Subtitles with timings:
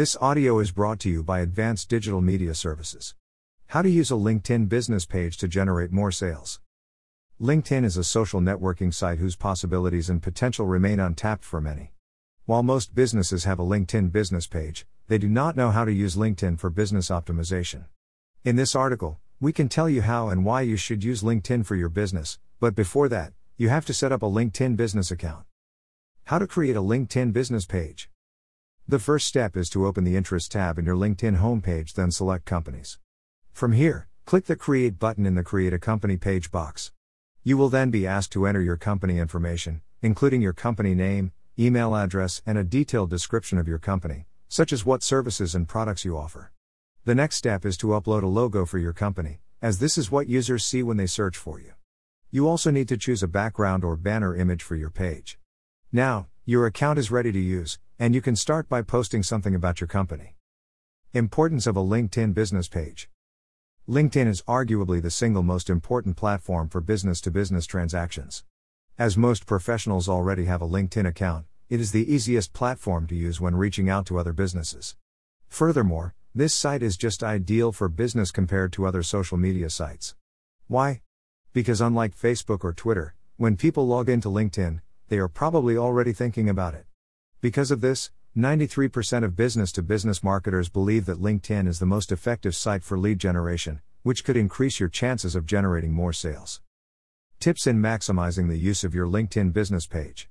[0.00, 3.14] This audio is brought to you by Advanced Digital Media Services.
[3.66, 6.58] How to use a LinkedIn business page to generate more sales.
[7.38, 11.92] LinkedIn is a social networking site whose possibilities and potential remain untapped for many.
[12.46, 16.16] While most businesses have a LinkedIn business page, they do not know how to use
[16.16, 17.84] LinkedIn for business optimization.
[18.42, 21.76] In this article, we can tell you how and why you should use LinkedIn for
[21.76, 25.44] your business, but before that, you have to set up a LinkedIn business account.
[26.24, 28.08] How to create a LinkedIn business page.
[28.90, 32.44] The first step is to open the Interests tab in your LinkedIn homepage, then select
[32.44, 32.98] Companies.
[33.52, 36.90] From here, click the Create button in the Create a Company page box.
[37.44, 41.94] You will then be asked to enter your company information, including your company name, email
[41.94, 46.18] address, and a detailed description of your company, such as what services and products you
[46.18, 46.50] offer.
[47.04, 50.28] The next step is to upload a logo for your company, as this is what
[50.28, 51.74] users see when they search for you.
[52.32, 55.38] You also need to choose a background or banner image for your page.
[55.92, 59.78] Now, your account is ready to use, and you can start by posting something about
[59.78, 60.34] your company.
[61.12, 63.10] Importance of a LinkedIn business page.
[63.86, 68.42] LinkedIn is arguably the single most important platform for business to business transactions.
[68.98, 73.38] As most professionals already have a LinkedIn account, it is the easiest platform to use
[73.38, 74.96] when reaching out to other businesses.
[75.48, 80.14] Furthermore, this site is just ideal for business compared to other social media sites.
[80.68, 81.02] Why?
[81.52, 86.48] Because unlike Facebook or Twitter, when people log into LinkedIn, they are probably already thinking
[86.48, 86.86] about it.
[87.40, 92.12] Because of this, 93% of business to business marketers believe that LinkedIn is the most
[92.12, 96.60] effective site for lead generation, which could increase your chances of generating more sales.
[97.38, 100.28] Tips in maximizing the use of your LinkedIn business page.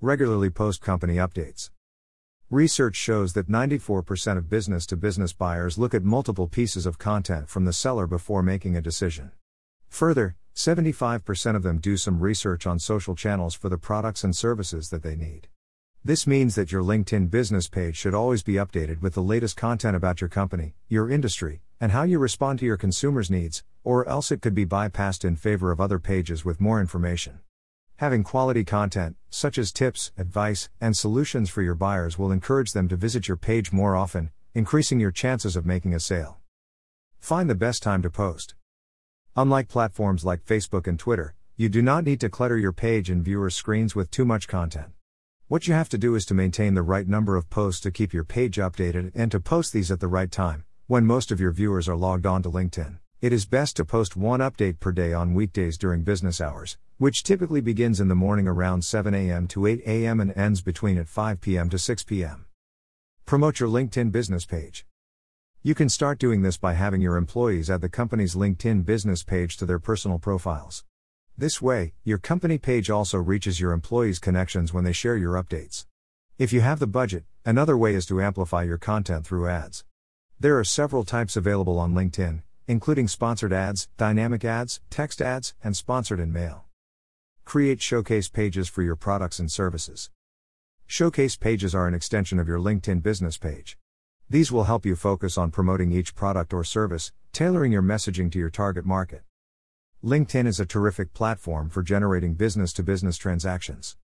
[0.00, 1.70] Regularly post company updates.
[2.50, 7.48] Research shows that 94% of business to business buyers look at multiple pieces of content
[7.48, 9.30] from the seller before making a decision.
[9.88, 14.90] Further, 75% of them do some research on social channels for the products and services
[14.90, 15.46] that they need.
[16.06, 19.96] This means that your LinkedIn business page should always be updated with the latest content
[19.96, 24.30] about your company, your industry, and how you respond to your consumers' needs, or else
[24.30, 27.40] it could be bypassed in favor of other pages with more information.
[27.96, 32.86] Having quality content, such as tips, advice, and solutions for your buyers, will encourage them
[32.88, 36.36] to visit your page more often, increasing your chances of making a sale.
[37.18, 38.54] Find the best time to post.
[39.36, 43.24] Unlike platforms like Facebook and Twitter, you do not need to clutter your page and
[43.24, 44.88] viewer screens with too much content.
[45.54, 48.12] What you have to do is to maintain the right number of posts to keep
[48.12, 51.52] your page updated and to post these at the right time, when most of your
[51.52, 52.98] viewers are logged on to LinkedIn.
[53.20, 57.22] It is best to post one update per day on weekdays during business hours, which
[57.22, 59.46] typically begins in the morning around 7 a.m.
[59.46, 60.18] to 8 a.m.
[60.18, 61.70] and ends between at 5 p.m.
[61.70, 62.46] to 6 p.m.
[63.24, 64.84] Promote your LinkedIn business page.
[65.62, 69.56] You can start doing this by having your employees add the company's LinkedIn business page
[69.58, 70.82] to their personal profiles.
[71.36, 75.84] This way, your company page also reaches your employees' connections when they share your updates.
[76.38, 79.84] If you have the budget, another way is to amplify your content through ads.
[80.38, 85.76] There are several types available on LinkedIn, including sponsored ads, dynamic ads, text ads, and
[85.76, 86.60] sponsored InMail.
[87.44, 90.10] Create showcase pages for your products and services.
[90.86, 93.76] Showcase pages are an extension of your LinkedIn business page.
[94.30, 98.38] These will help you focus on promoting each product or service, tailoring your messaging to
[98.38, 99.24] your target market.
[100.04, 103.96] LinkedIn is a terrific platform for generating business to business transactions.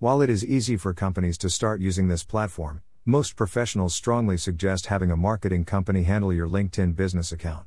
[0.00, 4.86] While it is easy for companies to start using this platform, most professionals strongly suggest
[4.86, 7.66] having a marketing company handle your LinkedIn business account.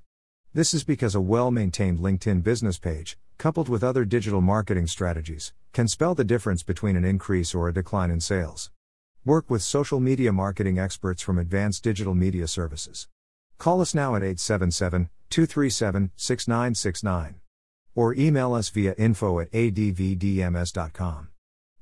[0.53, 5.54] This is because a well maintained LinkedIn business page, coupled with other digital marketing strategies,
[5.72, 8.69] can spell the difference between an increase or a decline in sales.
[9.24, 13.08] Work with social media marketing experts from Advanced Digital Media Services.
[13.58, 17.36] Call us now at 877 237 6969.
[17.97, 21.30] Or email us via info at advdms.com.